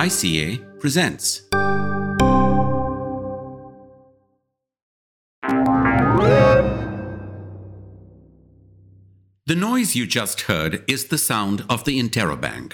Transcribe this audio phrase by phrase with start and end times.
[0.00, 1.42] ICA presents.
[9.44, 12.72] The noise you just heard is the sound of the interrobang.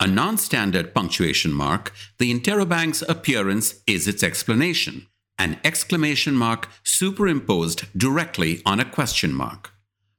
[0.00, 5.06] A non standard punctuation mark, the interrobang's appearance is its explanation
[5.38, 9.70] an exclamation mark superimposed directly on a question mark.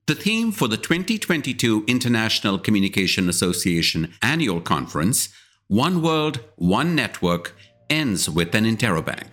[0.07, 5.29] The theme for the 2022 International Communication Association annual conference,
[5.69, 7.53] One World, One Network,
[7.89, 9.27] ends with an interrobang.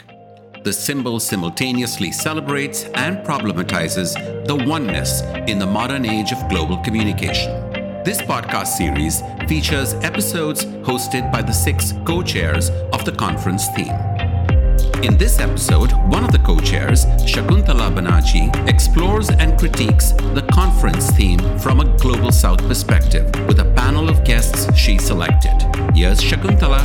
[0.65, 4.15] The symbol simultaneously celebrates and problematizes
[4.45, 7.53] the oneness in the modern age of global communication.
[8.03, 14.14] This podcast series features episodes hosted by the six co chairs of the conference theme.
[15.05, 21.11] In this episode, one of the co chairs, Shakuntala Banaji, explores and critiques the conference
[21.11, 25.53] theme from a Global South perspective with a panel of guests she selected.
[25.95, 26.81] Here's Shakuntala.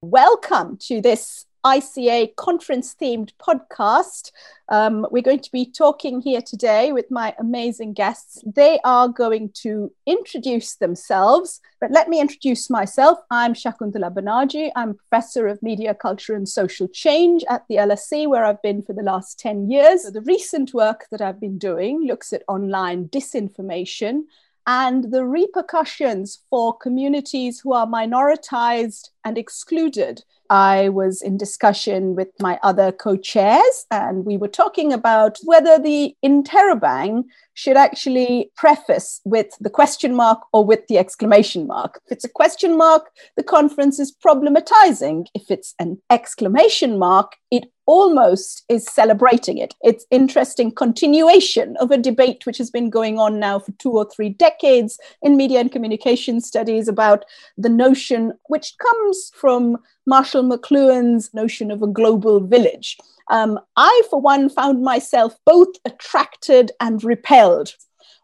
[0.00, 4.32] Welcome to this ICA conference themed podcast.
[4.68, 8.42] Um, we're going to be talking here today with my amazing guests.
[8.46, 13.18] They are going to introduce themselves, but let me introduce myself.
[13.30, 14.70] I'm Shakuntala Banaji.
[14.74, 18.92] I'm professor of media, culture, and social change at the LSE, where I've been for
[18.92, 20.04] the last 10 years.
[20.04, 24.22] So the recent work that I've been doing looks at online disinformation
[24.66, 32.28] and the repercussions for communities who are minoritized and excluded I was in discussion with
[32.40, 39.20] my other co chairs, and we were talking about whether the interrobang should actually preface
[39.24, 42.00] with the question mark or with the exclamation mark.
[42.06, 45.26] If it's a question mark, the conference is problematizing.
[45.34, 49.74] If it's an exclamation mark, it almost is celebrating it.
[49.82, 54.08] It's interesting continuation of a debate which has been going on now for two or
[54.08, 57.24] three decades in media and communication studies about
[57.58, 62.96] the notion which comes from Marshall McLuhan's notion of a global village.
[63.30, 67.74] Um, I, for one, found myself both attracted and repelled.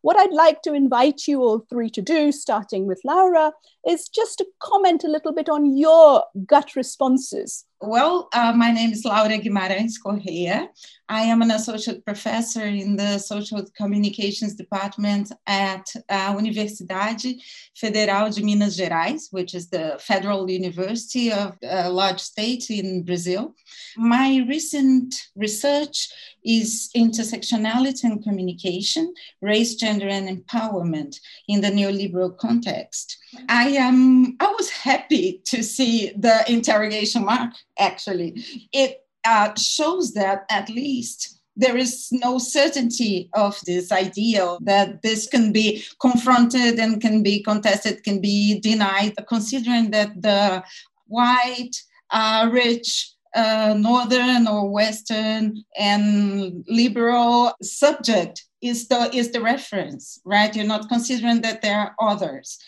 [0.03, 3.53] What I'd like to invite you all three to do, starting with Laura,
[3.89, 8.93] is just to comment a little bit on your gut responses well, uh, my name
[8.93, 10.69] is Laura Guimarães Correa.
[11.09, 17.39] I am an associate professor in the Social Communications Department at uh, Universidade
[17.77, 23.55] Federal de Minas Gerais, which is the federal university of a large state in Brazil.
[23.97, 26.09] My recent research
[26.45, 29.13] is intersectionality and communication,
[29.43, 33.19] race, gender, and empowerment in the neoliberal context.
[33.49, 34.37] I am.
[34.41, 37.53] I was happy to see the interrogation mark.
[37.79, 38.43] Actually,
[38.73, 45.27] it uh, shows that at least there is no certainty of this ideal that this
[45.27, 50.63] can be confronted and can be contested, can be denied, considering that the
[51.07, 51.73] white,
[52.11, 60.57] uh, rich, uh, northern or western and liberal subject is the is the reference right?
[60.57, 62.59] You're not considering that there are others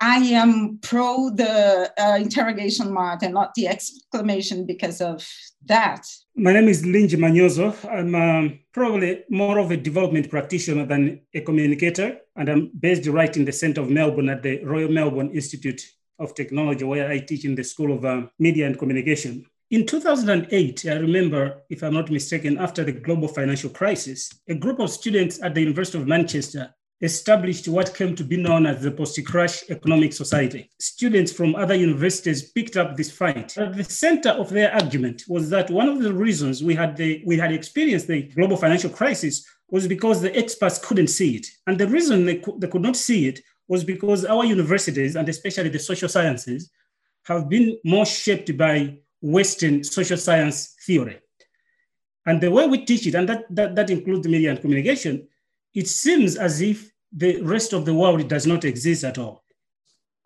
[0.00, 5.26] I am pro the uh, interrogation mark and not the exclamation because of
[5.66, 6.06] that.
[6.36, 7.74] My name is Linje Manyozo.
[7.90, 13.36] I'm um, probably more of a development practitioner than a communicator, and I'm based right
[13.36, 15.82] in the center of Melbourne at the Royal Melbourne Institute
[16.18, 19.46] of Technology, where I teach in the School of um, Media and Communication.
[19.70, 24.80] In 2008, I remember, if I'm not mistaken, after the global financial crisis, a group
[24.80, 28.90] of students at the University of Manchester established what came to be known as the
[28.90, 30.70] post-crash economic society.
[30.78, 33.56] Students from other universities picked up this fight.
[33.56, 37.22] At the center of their argument was that one of the reasons we had the,
[37.24, 41.46] we had experienced the global financial crisis was because the experts couldn't see it.
[41.66, 45.28] And the reason they, co- they could not see it was because our universities, and
[45.28, 46.70] especially the social sciences,
[47.24, 51.20] have been more shaped by Western social science theory.
[52.26, 55.28] And the way we teach it, and that, that, that includes media and communication,
[55.74, 59.44] it seems as if the rest of the world does not exist at all.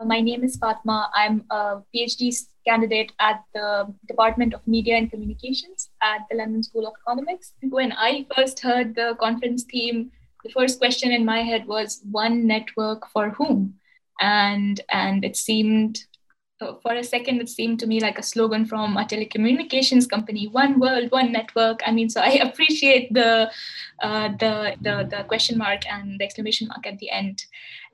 [0.05, 1.11] My name is Fatma.
[1.15, 2.35] I'm a PhD
[2.67, 7.53] candidate at the Department of Media and Communications at the London School of Economics.
[7.63, 10.11] When I first heard the conference theme,
[10.43, 13.75] the first question in my head was one network for whom?
[14.21, 16.05] And and it seemed
[16.59, 20.79] for a second it seemed to me like a slogan from a telecommunications company one
[20.79, 21.81] world one network.
[21.87, 23.51] I mean so i appreciate the
[24.01, 27.45] uh, the, the the question mark and the exclamation mark at the end.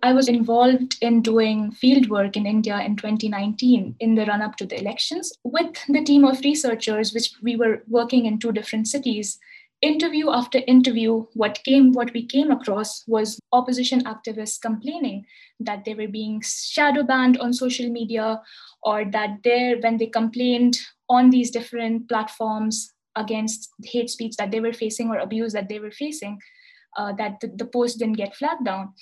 [0.02, 4.56] I was involved in doing field work in india in 2019 in the run up
[4.56, 8.88] to the elections with the team of researchers which we were working in two different
[8.88, 9.38] cities
[9.82, 15.24] interview after interview, what came, what we came across was opposition activists complaining
[15.60, 18.42] that they were being shadow banned on social media,
[18.82, 20.78] or that they, when they complained
[21.08, 25.78] on these different platforms against hate speech that they were facing or abuse that they
[25.78, 26.38] were facing,
[26.96, 28.92] uh, that the, the post didn't get flagged down.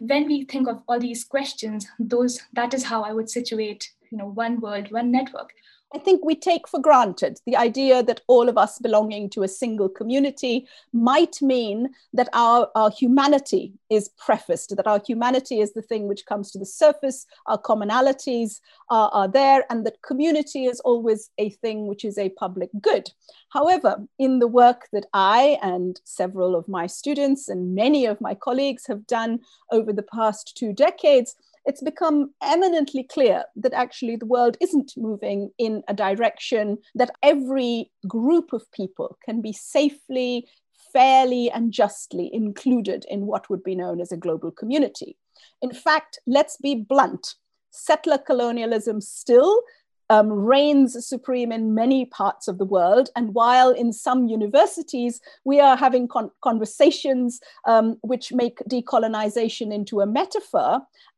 [0.00, 4.18] When we think of all these questions, those that is how I would situate, you
[4.18, 5.50] know, one world, one network.
[5.94, 9.48] I think we take for granted the idea that all of us belonging to a
[9.48, 15.82] single community might mean that our, our humanity is prefaced, that our humanity is the
[15.82, 18.60] thing which comes to the surface, our commonalities
[18.90, 23.12] are, are there, and that community is always a thing which is a public good.
[23.50, 28.34] However, in the work that I and several of my students and many of my
[28.34, 34.26] colleagues have done over the past two decades, it's become eminently clear that actually the
[34.26, 40.46] world isn't moving in a direction that every group of people can be safely,
[40.92, 45.16] fairly, and justly included in what would be known as a global community.
[45.62, 47.34] In fact, let's be blunt
[47.70, 49.60] settler colonialism still
[50.14, 53.06] um, reigns supreme in many parts of the world.
[53.16, 55.14] And while in some universities
[55.50, 57.40] we are having con- conversations
[57.72, 60.70] um, which make decolonization into a metaphor,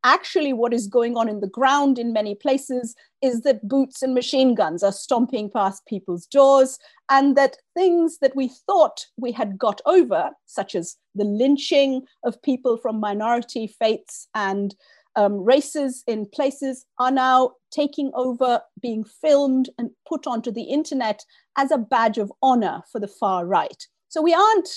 [0.04, 4.14] actually, what is going on in the ground in many places is that boots and
[4.14, 6.78] machine guns are stomping past people's doors,
[7.08, 11.92] and that things that we thought we had got over, such as the lynching
[12.24, 14.74] of people from minority faiths and
[15.16, 21.24] um, races in places are now taking over, being filmed and put onto the internet
[21.56, 23.86] as a badge of honor for the far right.
[24.08, 24.68] So we aren't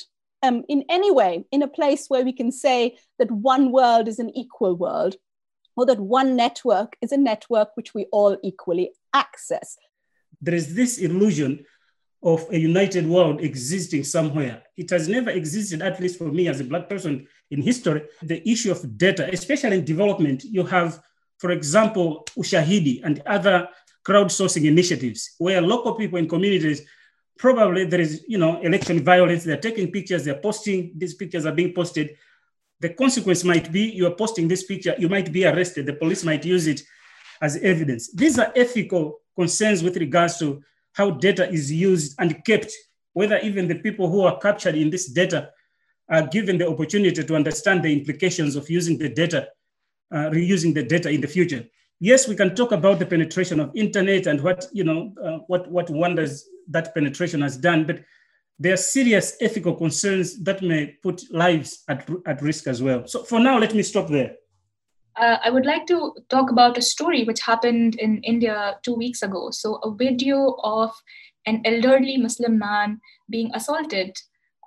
[0.42, 4.20] um, in any way in a place where we can say that one world is
[4.20, 5.16] an equal world
[5.76, 9.78] or that one network is a network which we all equally access.
[10.42, 11.66] There is this illusion
[12.22, 14.62] of a united world existing somewhere.
[14.76, 18.04] It has never existed, at least for me as a Black person in history.
[18.22, 21.02] The issue of data, especially in development, you have,
[21.38, 23.70] for example, Ushahidi and other
[24.06, 26.82] crowdsourcing initiatives where local people in communities
[27.38, 31.52] probably there is you know election violence they're taking pictures they're posting these pictures are
[31.52, 32.16] being posted
[32.82, 36.44] the consequence might be you're posting this picture you might be arrested the police might
[36.46, 36.82] use it
[37.42, 40.62] as evidence these are ethical concerns with regards to
[41.00, 42.72] how data is used and kept,
[43.14, 45.50] whether even the people who are captured in this data
[46.10, 49.48] are given the opportunity to understand the implications of using the data,
[50.14, 51.64] uh, reusing the data in the future.
[52.02, 55.72] Yes, we can talk about the penetration of internet and what, you know, uh, what,
[55.72, 58.04] what wonders that penetration has done, but
[58.60, 63.08] there are serious ethical concerns that may put lives at, at risk as well.
[63.08, 64.36] So for now, let me stop there
[65.16, 69.22] uh, I would like to talk about a story which happened in India two weeks
[69.22, 69.52] ago.
[69.52, 70.92] So, a video of
[71.46, 74.18] an elderly Muslim man being assaulted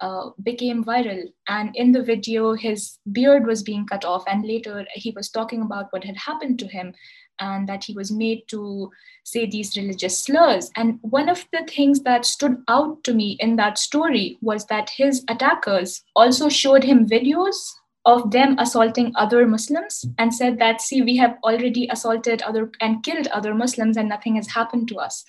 [0.00, 1.22] uh, became viral.
[1.48, 4.24] And in the video, his beard was being cut off.
[4.26, 6.92] And later, he was talking about what had happened to him
[7.38, 8.90] and that he was made to
[9.24, 10.70] say these religious slurs.
[10.76, 14.90] And one of the things that stood out to me in that story was that
[14.90, 17.72] his attackers also showed him videos
[18.04, 23.02] of them assaulting other Muslims and said that, see, we have already assaulted other and
[23.04, 25.24] killed other Muslims and nothing has happened to us.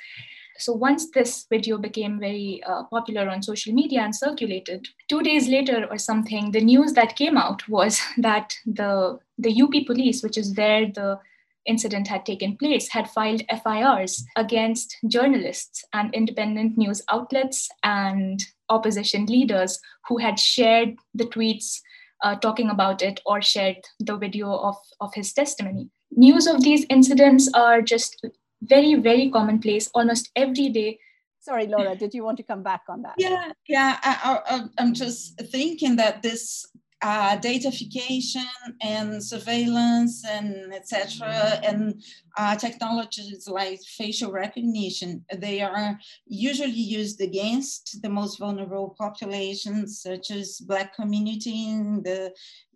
[0.57, 5.47] So once this video became very uh, popular on social media and circulated, two days
[5.47, 10.37] later or something, the news that came out was that the the UP police, which
[10.37, 11.19] is where the
[11.65, 19.25] incident had taken place, had filed FIRs against journalists and independent news outlets and opposition
[19.25, 21.81] leaders who had shared the tweets
[22.23, 25.89] uh, talking about it or shared the video of, of his testimony.
[26.15, 28.25] News of these incidents are just
[28.61, 30.99] very, very commonplace almost every day.
[31.39, 33.15] Sorry, Laura, did you want to come back on that?
[33.17, 33.97] Yeah, yeah.
[34.01, 36.65] I, I, I'm just thinking that this
[37.03, 38.45] uh, datafication
[38.81, 41.59] and surveillance and etc.
[41.61, 42.01] and
[42.37, 50.31] uh, technologies like facial recognition, they are usually used against the most vulnerable populations, such
[50.31, 52.33] as Black community in the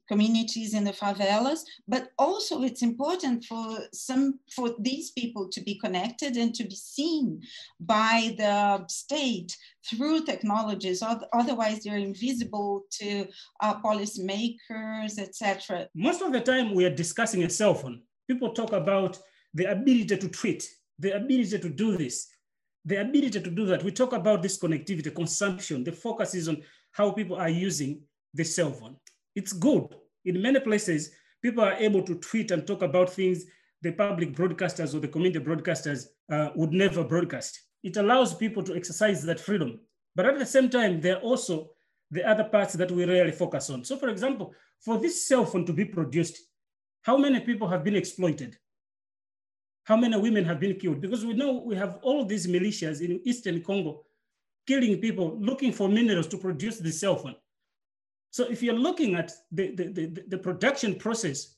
[0.07, 5.75] communities in the favelas, but also it's important for some for these people to be
[5.75, 7.41] connected and to be seen
[7.79, 9.55] by the state
[9.89, 11.03] through technologies.
[11.33, 13.27] Otherwise, they're invisible to
[13.61, 15.87] uh, policymakers, etc.
[15.95, 18.01] Most of the time, we are discussing a cell phone.
[18.27, 19.19] People talk about
[19.53, 22.27] the ability to tweet, the ability to do this,
[22.85, 23.83] the ability to do that.
[23.83, 25.83] We talk about this connectivity, consumption.
[25.83, 28.01] The focus is on how people are using
[28.33, 28.97] the cell phone.
[29.37, 29.95] It's good.
[30.25, 31.11] In many places,
[31.43, 33.45] people are able to tweet and talk about things
[33.83, 37.61] the public broadcasters or the community broadcasters uh, would never broadcast.
[37.83, 39.79] It allows people to exercise that freedom.
[40.15, 41.69] But at the same time, there are also
[42.09, 43.83] the other parts that we rarely focus on.
[43.83, 46.39] So for example, for this cell phone to be produced,
[47.03, 48.57] how many people have been exploited?
[49.83, 50.99] How many women have been killed?
[50.99, 54.03] Because we know we have all these militias in Eastern Congo
[54.65, 57.35] killing people, looking for minerals to produce the cell phone.
[58.31, 61.55] So if you're looking at the, the, the, the production process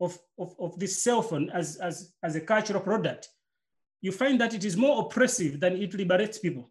[0.00, 3.28] of, of, of this cell phone as, as, as a cultural product,
[4.00, 6.70] you find that it is more oppressive than it liberates people.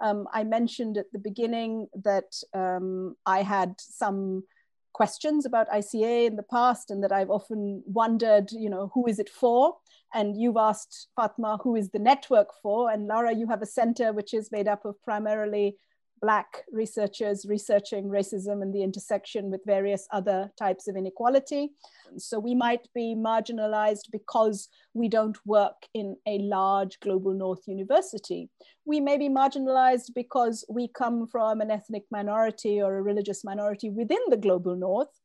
[0.00, 4.44] Um, I mentioned at the beginning that um, I had some
[4.92, 9.18] questions about ICA in the past and that I've often wondered, you know, who is
[9.18, 9.76] it for?
[10.12, 12.90] And you've asked Fatma, who is the network for?
[12.90, 15.76] And Laura, you have a center which is made up of primarily
[16.24, 21.72] Black researchers researching racism and the intersection with various other types of inequality.
[22.16, 28.48] So we might be marginalized because we don't work in a large global North university.
[28.86, 33.90] We may be marginalized because we come from an ethnic minority or a religious minority
[33.90, 35.20] within the global North.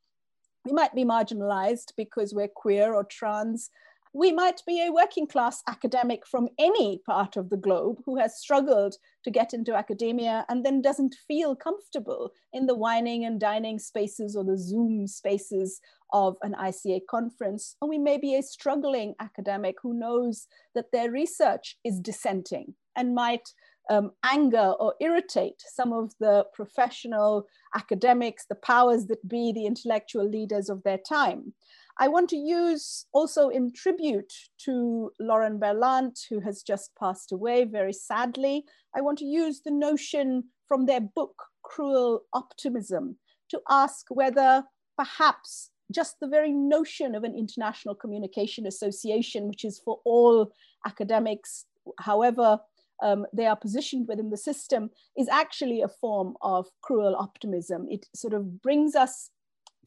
[0.66, 3.70] We might be marginalized because we're queer or trans
[4.14, 8.40] we might be a working class academic from any part of the globe who has
[8.40, 13.78] struggled to get into academia and then doesn't feel comfortable in the wining and dining
[13.78, 15.80] spaces or the Zoom spaces
[16.12, 17.76] of an ICA conference.
[17.82, 23.14] Or we may be a struggling academic who knows that their research is dissenting and
[23.14, 23.48] might
[23.92, 30.28] um, anger or irritate some of the professional academics, the powers that be, the intellectual
[30.28, 31.54] leaders of their time.
[32.02, 37.66] I want to use also in tribute to Lauren Berlant, who has just passed away
[37.66, 38.64] very sadly.
[38.96, 43.18] I want to use the notion from their book, Cruel Optimism,
[43.50, 44.64] to ask whether
[44.98, 50.54] perhaps just the very notion of an international communication association, which is for all
[50.86, 51.66] academics,
[52.00, 52.60] however
[53.04, 57.88] um, they are positioned within the system, is actually a form of cruel optimism.
[57.90, 59.32] It sort of brings us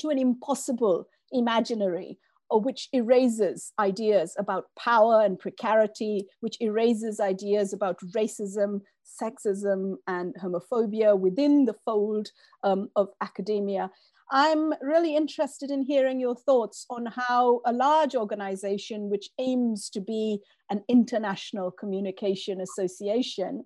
[0.00, 2.19] to an impossible imaginary
[2.53, 8.81] or which erases ideas about power and precarity, which erases ideas about racism,
[9.21, 12.29] sexism, and homophobia within the fold
[12.62, 13.91] um, of academia.
[14.31, 20.01] I'm really interested in hearing your thoughts on how a large organization, which aims to
[20.01, 20.39] be
[20.71, 23.65] an international communication association,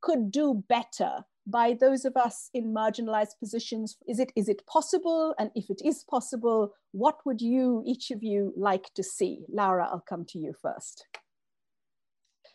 [0.00, 3.96] could do better by those of us in marginalized positions?
[4.06, 5.34] Is it, is it possible?
[5.38, 9.44] And if it is possible, what would you, each of you, like to see?
[9.48, 11.06] Laura, I'll come to you first.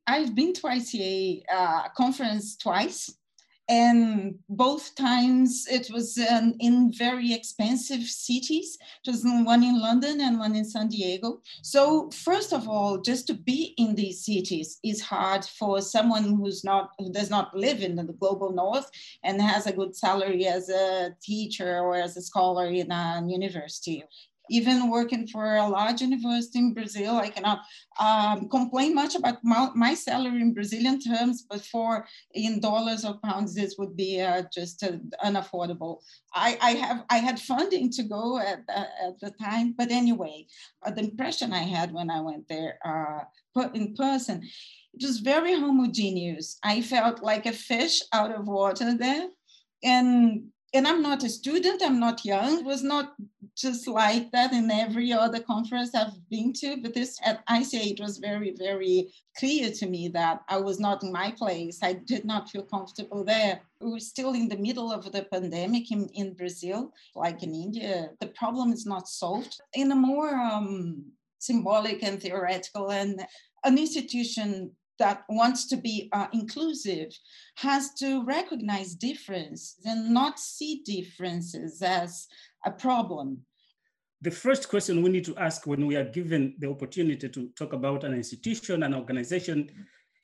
[0.05, 3.15] I've been to ICA uh, conference twice
[3.69, 8.77] and both times it was um, in very expensive cities.
[9.05, 11.41] It was one in london and one in san diego.
[11.61, 16.63] So first of all just to be in these cities is hard for someone who's
[16.63, 18.89] not who does not live in the global north
[19.23, 24.03] and has a good salary as a teacher or as a scholar in a university
[24.49, 27.61] even working for a large university in Brazil, I cannot
[27.99, 33.19] um, complain much about my, my, salary in Brazilian terms, but for in dollars or
[33.23, 35.99] pounds, this would be uh, just uh, unaffordable.
[36.33, 40.45] I, I, have I had funding to go at, uh, at the time, but anyway,
[40.85, 43.23] uh, the impression I had when I went there uh,
[43.73, 44.43] in person,
[44.93, 46.57] it was very homogeneous.
[46.63, 49.27] I felt like a fish out of water there,
[49.83, 52.59] and and I'm not a student, I'm not young.
[52.59, 53.13] It was not
[53.55, 57.99] just like that in every other conference I've been to, but this at ICA, it
[57.99, 61.79] was very, very clear to me that I was not in my place.
[61.83, 63.61] I did not feel comfortable there.
[63.79, 68.09] We were still in the middle of the pandemic in, in Brazil, like in India.
[68.19, 69.61] The problem is not solved.
[69.73, 71.05] In a more um,
[71.37, 73.23] symbolic and theoretical and
[73.63, 77.09] an institution that wants to be uh, inclusive
[77.55, 82.27] has to recognize difference and not see differences as
[82.65, 83.39] a problem.
[84.21, 87.73] The first question we need to ask when we are given the opportunity to talk
[87.73, 89.69] about an institution, an organization,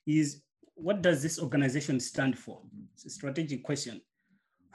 [0.08, 0.42] is
[0.76, 2.62] what does this organization stand for?
[2.94, 4.02] It's a strategic question.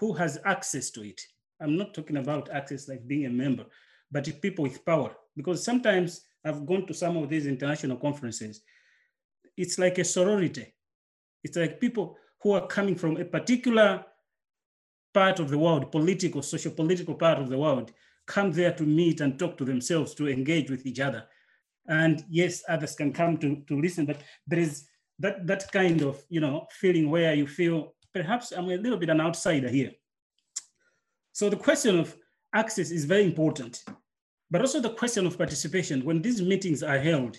[0.01, 1.21] Who has access to it?
[1.61, 3.65] I'm not talking about access like being a member,
[4.13, 5.15] but people with power.
[5.37, 8.63] Because sometimes I've gone to some of these international conferences
[9.57, 10.75] it's like a sorority.
[11.43, 14.05] It's like people who are coming from a particular
[15.13, 17.93] part of the world, political, social political part of the world,
[18.27, 21.25] come there to meet and talk to themselves, to engage with each other.
[21.87, 24.87] And yes, others can come to, to listen, but there is
[25.19, 29.11] that, that kind of you know feeling where you feel perhaps I'm a little bit
[29.11, 29.93] an outsider here.
[31.33, 32.17] So the question of
[32.55, 33.85] access is very important,
[34.51, 36.05] but also the question of participation.
[36.05, 37.39] When these meetings are held,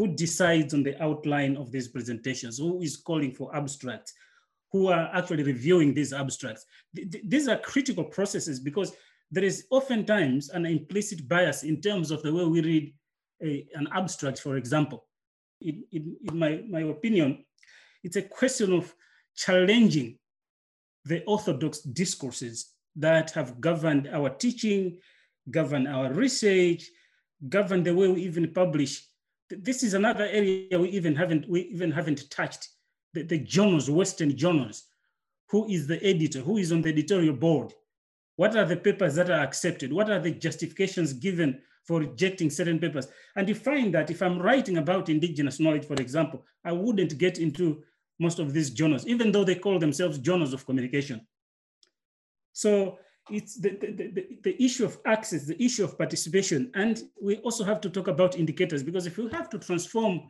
[0.00, 2.56] who decides on the outline of these presentations?
[2.56, 4.14] Who is calling for abstracts?
[4.72, 6.64] who are actually reviewing these abstracts.
[6.94, 8.92] These are critical processes because
[9.30, 12.94] there is oftentimes an implicit bias in terms of the way we read
[13.42, 15.06] a, an abstract, for example.
[15.60, 17.44] In, in, in my, my opinion,
[18.04, 18.94] it's a question of
[19.36, 20.18] challenging
[21.04, 24.98] the orthodox discourses that have governed our teaching,
[25.50, 26.84] governed our research,
[27.48, 29.09] governed the way we even publish.
[29.50, 32.68] This is another area we even haven't we even haven't touched.
[33.12, 34.84] The, the journals, Western journals.
[35.48, 36.40] Who is the editor?
[36.40, 37.72] Who is on the editorial board?
[38.36, 39.92] What are the papers that are accepted?
[39.92, 43.08] What are the justifications given for rejecting certain papers?
[43.34, 47.38] And you find that if I'm writing about indigenous knowledge, for example, I wouldn't get
[47.38, 47.82] into
[48.20, 51.26] most of these journals, even though they call themselves journals of communication.
[52.52, 52.98] So
[53.30, 56.70] it's the, the, the, the, issue of access, the issue of participation.
[56.74, 60.22] And we also have to talk about indicators because if we have to transform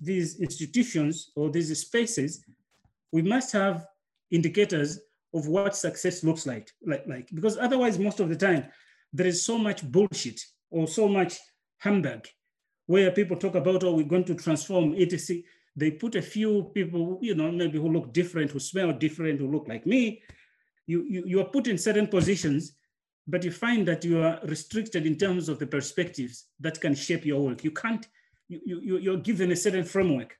[0.00, 2.44] these institutions or these spaces,
[3.12, 3.86] we must have
[4.30, 5.00] indicators
[5.32, 8.66] of what success looks like, like, like because otherwise most of the time
[9.12, 11.38] there is so much bullshit or so much
[11.78, 12.26] humbug
[12.86, 15.42] where people talk about, oh, we're going to transform etc
[15.76, 19.50] they put a few people, you know, maybe who look different, who smell different, who
[19.50, 20.22] look like me.
[20.86, 22.76] You, you, you are put in certain positions,
[23.26, 27.24] but you find that you are restricted in terms of the perspectives that can shape
[27.24, 27.64] your work.
[27.64, 28.06] You can't,
[28.48, 30.36] you, you, you're given a certain framework.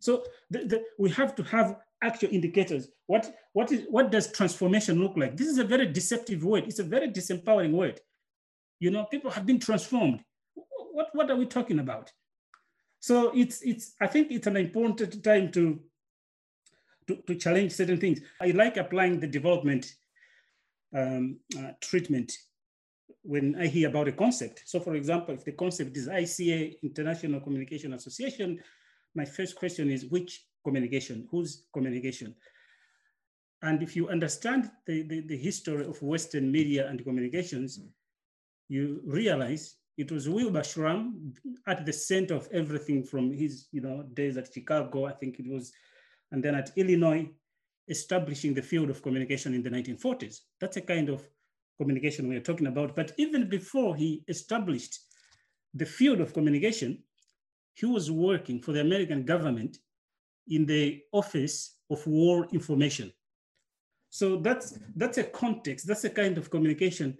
[0.00, 2.88] So the, the, we have to have actual indicators.
[3.06, 5.36] What, what, is, what does transformation look like?
[5.36, 6.64] This is a very deceptive word.
[6.66, 8.00] It's a very disempowering word.
[8.80, 10.20] You know, people have been transformed.
[10.92, 12.12] What, what are we talking about?
[13.00, 15.80] So it's, it's, I think it's an important time to,
[17.06, 18.20] to, to challenge certain things.
[18.40, 19.94] I like applying the development
[20.94, 22.32] um, uh, treatment
[23.22, 24.62] when I hear about a concept.
[24.66, 28.60] So for example, if the concept is ICA, International Communication Association,
[29.14, 32.34] my first question is which communication, whose communication?
[33.62, 37.80] And if you understand the, the, the history of Western media and communications,
[38.68, 41.32] you realize it was Wilbur Schramm
[41.66, 45.48] at the center of everything from his you know days at Chicago, I think it
[45.48, 45.72] was,
[46.34, 47.30] and then at Illinois,
[47.88, 50.40] establishing the field of communication in the 1940s.
[50.60, 51.22] That's a kind of
[51.78, 52.96] communication we are talking about.
[52.96, 54.98] But even before he established
[55.74, 57.04] the field of communication,
[57.74, 59.78] he was working for the American government
[60.48, 63.12] in the Office of War Information.
[64.10, 67.16] So that's, that's a context, that's a kind of communication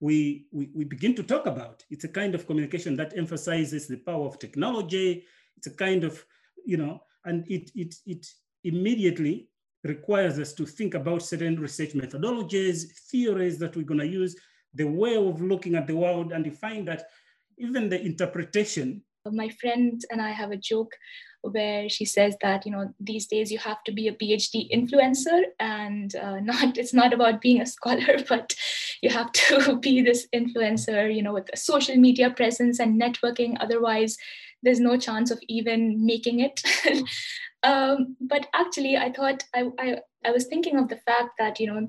[0.00, 1.84] we, we, we begin to talk about.
[1.90, 5.24] It's a kind of communication that emphasizes the power of technology.
[5.56, 6.24] It's a kind of,
[6.64, 8.26] you know, and it, it, it
[8.64, 9.48] immediately
[9.84, 14.36] requires us to think about certain research methodologies, theories that we're going to use,
[14.74, 17.04] the way of looking at the world, and you find that
[17.58, 19.02] even the interpretation.
[19.30, 20.92] My friend and I have a joke
[21.42, 25.42] where she says that you know these days you have to be a phd influencer
[25.60, 28.54] and uh, not it's not about being a scholar but
[29.02, 33.56] you have to be this influencer you know with a social media presence and networking
[33.60, 34.16] otherwise
[34.62, 36.62] there's no chance of even making it
[37.62, 41.66] um, but actually i thought I, I i was thinking of the fact that you
[41.66, 41.86] know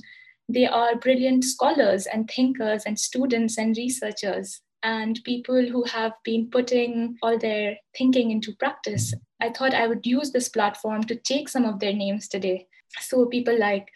[0.49, 6.49] they are brilliant scholars and thinkers and students and researchers and people who have been
[6.49, 9.13] putting all their thinking into practice.
[9.41, 12.67] I thought I would use this platform to take some of their names today.
[13.01, 13.89] So people like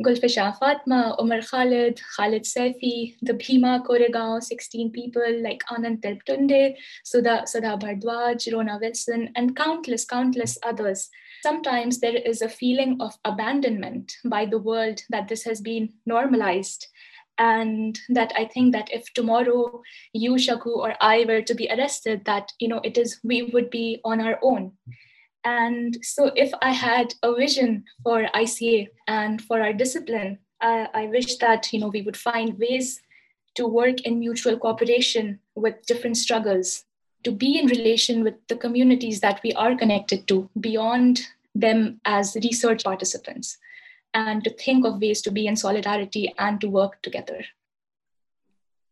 [0.00, 7.42] Gulfisha Fatma, Umar Khalid, Khalid Saifi, the Bhima Koregaon, 16 people like Anand Teltumbde, Sudha,
[7.46, 11.08] Sudha Bhardwaj, Rona Wilson, and countless, countless others.
[11.42, 16.86] Sometimes there is a feeling of abandonment by the world that this has been normalized
[17.40, 19.80] and that i think that if tomorrow
[20.12, 23.70] you shaku or i were to be arrested that you know it is we would
[23.70, 24.72] be on our own
[25.48, 31.36] and so if i had a vision for ica and for our discipline I, wish
[31.36, 33.00] that you know we would find ways
[33.54, 36.84] to work in mutual cooperation with different struggles
[37.24, 41.20] to be in relation with the communities that we are connected to beyond
[41.54, 43.58] them as research participants
[44.14, 47.44] and to think of ways to be in solidarity and to work together.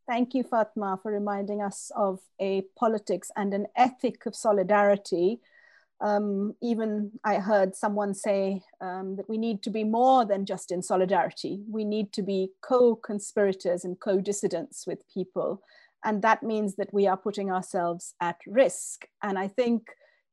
[0.07, 5.41] Thank you, Fatma, for reminding us of a politics and an ethic of solidarity.
[6.01, 10.71] Um, even I heard someone say um, that we need to be more than just
[10.71, 11.63] in solidarity.
[11.69, 15.63] We need to be co conspirators and co dissidents with people.
[16.05, 19.07] And that means that we are putting ourselves at risk.
[19.23, 19.89] And I think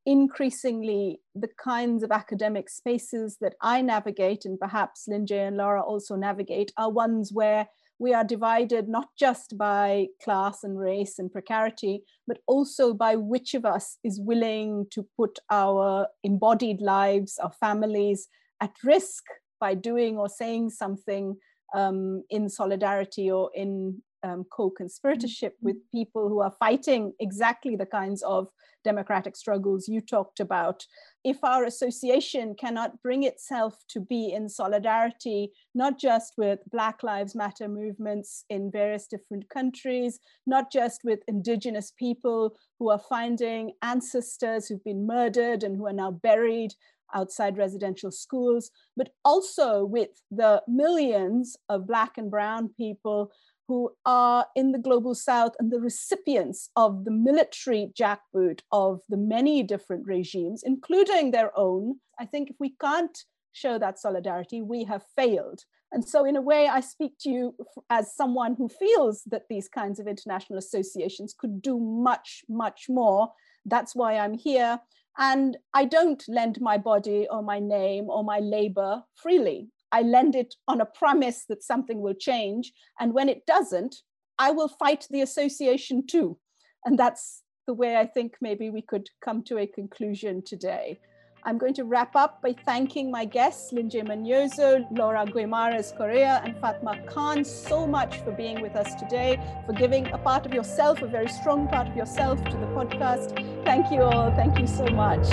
[0.06, 6.14] increasingly the kinds of academic spaces that I navigate, and perhaps Linje and Laura also
[6.14, 7.68] navigate, are ones where
[7.98, 13.54] we are divided not just by class and race and precarity, but also by which
[13.54, 18.28] of us is willing to put our embodied lives, our families
[18.60, 19.24] at risk
[19.60, 21.36] by doing or saying something
[21.74, 25.66] um, in solidarity or in um, co-conspiratorship mm-hmm.
[25.66, 28.48] with people who are fighting exactly the kinds of
[28.84, 30.84] democratic struggles you talked about.
[31.24, 37.34] If our association cannot bring itself to be in solidarity, not just with Black Lives
[37.34, 44.68] Matter movements in various different countries, not just with indigenous people who are finding ancestors
[44.68, 46.74] who've been murdered and who are now buried
[47.14, 53.30] outside residential schools, but also with the millions of Black and Brown people
[53.68, 59.16] who are in the global south and the recipients of the military jackboot of the
[59.16, 62.00] many different regimes, including their own.
[62.18, 63.16] I think if we can't
[63.52, 65.60] show that solidarity, we have failed.
[65.92, 67.56] And so, in a way, I speak to you
[67.88, 73.28] as someone who feels that these kinds of international associations could do much, much more.
[73.64, 74.80] That's why I'm here.
[75.16, 79.68] And I don't lend my body or my name or my labor freely.
[79.94, 82.72] I lend it on a promise that something will change.
[82.98, 83.94] And when it doesn't,
[84.40, 86.36] I will fight the association too.
[86.84, 90.98] And that's the way I think maybe we could come to a conclusion today.
[91.44, 96.56] I'm going to wrap up by thanking my guests, Linje Manyozo, Laura Guimarães Correa, and
[96.56, 101.02] Fatma Khan, so much for being with us today, for giving a part of yourself,
[101.02, 103.28] a very strong part of yourself, to the podcast.
[103.64, 104.34] Thank you all.
[104.34, 105.28] Thank you so much.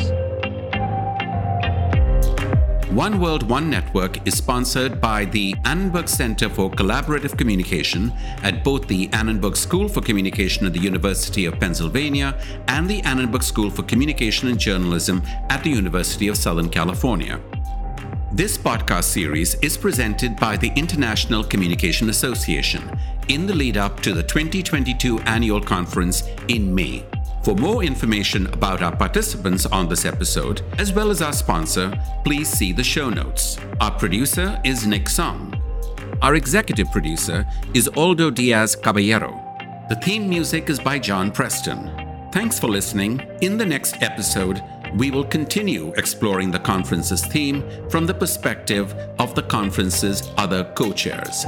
[2.91, 8.12] One World One Network is sponsored by the Annenberg Center for Collaborative Communication
[8.43, 13.43] at both the Annenberg School for Communication at the University of Pennsylvania and the Annenberg
[13.43, 17.39] School for Communication and Journalism at the University of Southern California.
[18.34, 22.99] This podcast series is presented by the International Communication Association
[23.30, 27.06] in the lead up to the 2022 annual conference in May.
[27.43, 31.91] For more information about our participants on this episode, as well as our sponsor,
[32.23, 33.58] please see the show notes.
[33.80, 35.60] Our producer is Nick Song.
[36.21, 39.32] Our executive producer is Aldo Diaz Caballero.
[39.89, 41.89] The theme music is by John Preston.
[42.32, 43.27] Thanks for listening.
[43.41, 44.62] In the next episode,
[44.95, 50.93] we will continue exploring the conference's theme from the perspective of the conference's other co
[50.93, 51.45] chairs.